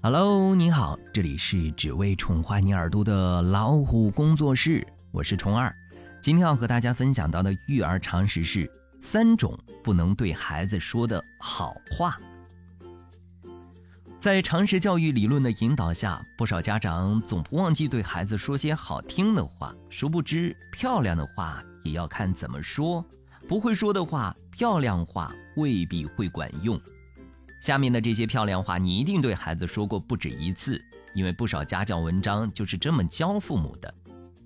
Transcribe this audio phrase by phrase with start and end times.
[0.00, 5.74] Hello，你好，这里是只为宠坏你耳朵的老虎工作室，我是虫儿。
[6.22, 12.16] 今天要和大家分享到的育儿常识是三种不能对孩子说的好话。
[14.20, 19.74] 在常识教育理论的引导下，不少家长总不忘记对孩子说些好听的话。
[19.90, 23.04] 殊不知，漂亮的话也要看怎么说，
[23.48, 26.80] 不会说的话，漂亮话未必会管用。
[27.60, 30.80] 下面的这些漂亮话，你一定对孩子说过不止一次，
[31.14, 33.92] 因为不少家教文章就是这么教父母的。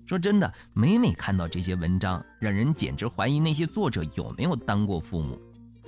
[0.05, 5.39] 说真的，每每看到这些文章，让人简直怀疑那些作者有没有当过父母。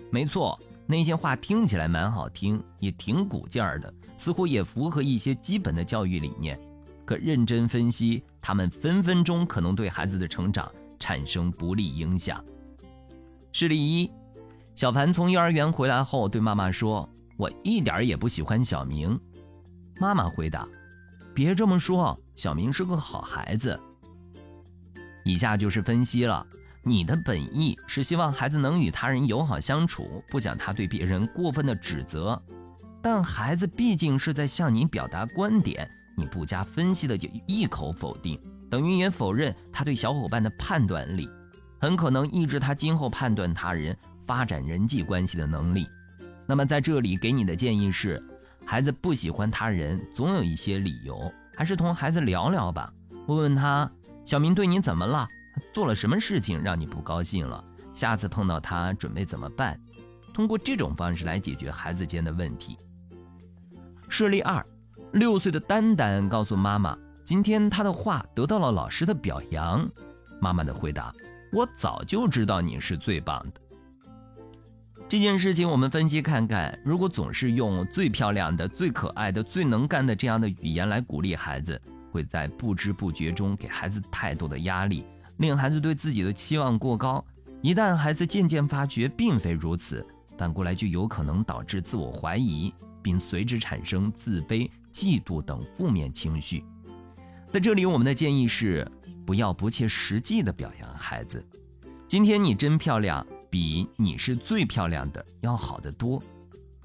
[0.09, 6.57] 没错，那些话听起来蛮好听，也挺鼓劲儿的，似乎也符合一些基本的教育理念。
[7.03, 12.43] 可认真分析，他们分分钟可能对孩子的成长产生不利影响。
[13.51, 14.09] 事例一：
[14.75, 17.07] 小凡从幼儿园回来后，对妈妈说。
[17.37, 19.19] 我一点也不喜欢小明，
[19.99, 20.67] 妈妈回答
[21.35, 23.79] ：“别这么说，小明是个好孩子。”
[25.25, 26.45] 以下就是分析了，
[26.83, 32.41] 你的本意是希望孩子能与他人友好相处，不想他对别人过分的指责。
[33.01, 38.39] 但孩子毕竟是在向你表达观点，你不加分析的就一口否定，
[38.69, 41.29] 等于也否认他对小伙伴的判断力，
[41.81, 45.87] 很可能抑制他今后判断他人、发展人际关系的能力。
[46.47, 48.23] 那么在这里给你的建议是，
[48.65, 52.91] 孩子不喜欢他人，总有一些理由，还是同孩子聊聊吧，
[53.27, 53.89] 问问他，
[54.23, 55.27] 小明对你怎么了？
[55.73, 57.63] 做了什么事情让你不高兴了？
[57.93, 59.79] 下次碰到他准备怎么办？
[60.33, 62.77] 通过这种方式来解决孩子间的问题。
[64.09, 64.63] 事例二，
[65.13, 69.87] 六岁的丹丹告诉妈妈，今天他的话得到了老师的表扬。
[70.41, 71.13] 妈妈的回答：
[71.53, 73.61] 我早就知道你是最棒的。
[75.07, 81.79] 这件事情我们分析看看，如果总是用最漂亮的、最可爱的、最能干的这样的语言来鼓励孩子，
[82.11, 85.05] 会在不知不觉中给孩子太多的压力，
[85.37, 87.23] 令孩子对自己的期望过高。
[87.61, 90.05] 一旦孩子渐渐发觉并非如此，
[90.39, 92.73] 反过来就有可能导致自我怀疑，
[93.03, 96.65] 并随之产生自卑、嫉妒等负面情绪。
[97.51, 98.85] 在这里，我们的建议是
[99.23, 101.45] 不要不切实际的表扬孩子。
[102.07, 103.25] 今天你真漂亮。
[103.49, 106.21] 比你是最漂亮的要好得多，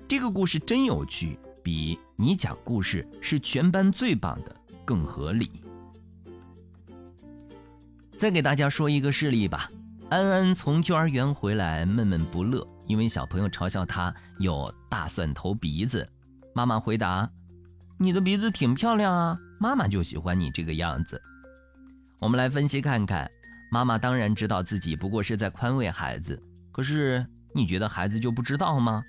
[0.07, 4.55] 这个故事真有趣，比你讲故事是全班最棒的
[4.85, 5.51] 更合理。
[8.17, 9.71] 再给大家说一个事例吧。
[10.11, 16.07] 安安从幼儿园回来闷闷不乐，因为小朋友嘲笑他有大蒜头鼻子。
[16.53, 17.31] 妈妈回答
[17.97, 21.23] ：“你的鼻子挺漂亮啊，妈妈就喜欢你这个样子。”
[22.19, 23.31] 我们来分析看看，
[23.71, 26.43] 妈妈当然知道自己不过是在宽慰孩子。
[26.73, 29.03] 可是你觉得孩子就不知道吗？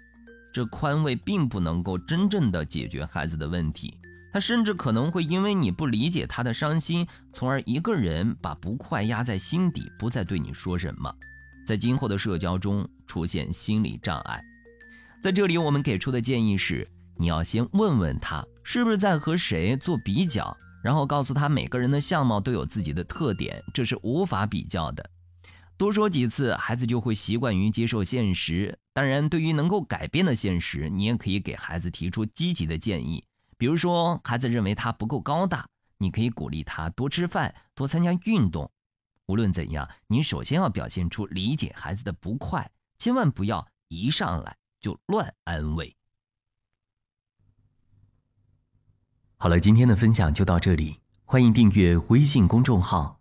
[0.53, 3.97] 这宽慰并不能够真正的解决孩子的问题，
[4.33, 11.13] 他甚至可能会因为你不理解他的伤心，从而一个人把不快压在心底，不再对你说什么，
[11.65, 14.41] 在今后的社交中出现心理障碍。
[15.23, 16.85] 在这里，我们给出的建议是：
[17.15, 25.09] 你要先问问他是不是在和谁做比较，然后告诉他每个人的相貌都有自己的特点，这是无法比较的。
[25.81, 28.77] 多说几次，孩子就会习惯于接受现实。
[28.93, 33.23] 当然，对于能够改变的现实，你也可以给孩子提出积极的建议。
[33.57, 38.71] 比如说，孩子认为他不够高大，你可以鼓励他多吃饭、多参加运动。
[39.25, 42.69] 无论怎样，你首先要表现出理解孩子的不快，
[42.99, 45.95] 千万不要一上来就乱安慰。
[49.37, 53.20] 好了，今天的分享就到这里，欢迎订阅微信公众号。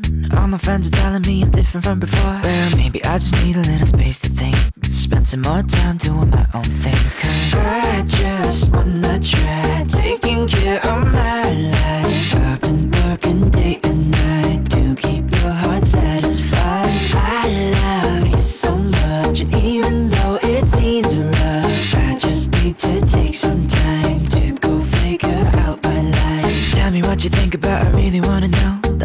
[0.37, 2.39] All my friends are telling me I'm different from before.
[2.43, 4.55] Well, maybe I just need a little space to think.
[4.83, 7.13] Spend some more time doing my own things.
[7.15, 12.10] Cause I just wanna try Taking care of my life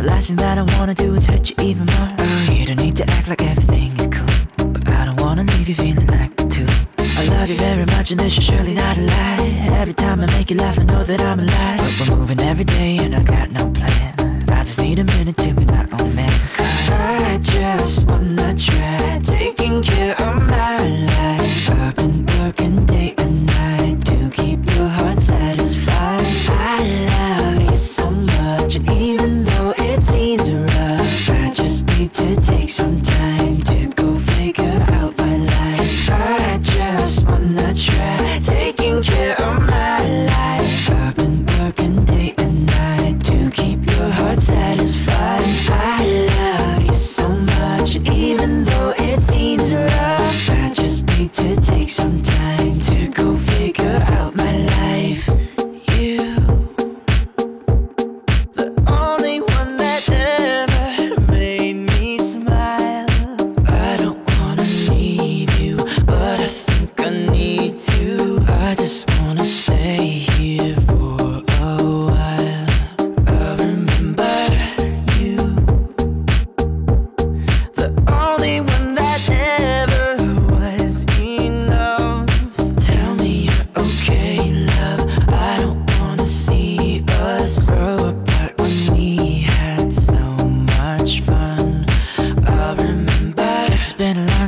[0.07, 2.13] Last thing that I wanna do is hurt you even more.
[2.17, 4.69] Oh, you don't need to act like everything is cool.
[4.73, 6.67] But I don't wanna leave you feeling like the two.
[6.99, 9.69] I love you very much and this is surely not a lie.
[9.81, 11.81] Every time I make you laugh, I know that I'm alive.
[11.99, 14.15] But we're moving every day and I got no plan.
[14.49, 16.41] I just need a minute to be my own man.
[16.59, 20.36] I just wanna try taking care of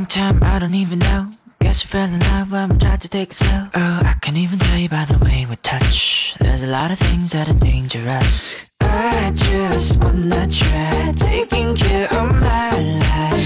[0.09, 1.31] time, I don't even know.
[1.61, 3.67] Guess you fell in love when I'm trying to take it slow.
[3.75, 6.33] Oh, I can't even tell you by the way we touch.
[6.39, 8.65] There's a lot of things that are dangerous.
[8.81, 13.38] I just wanna try taking care of my life.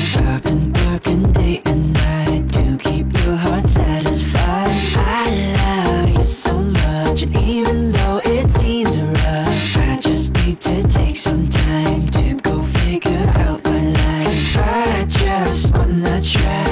[15.53, 16.62] Just wanna try